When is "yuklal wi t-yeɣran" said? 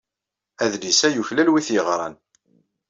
1.11-2.15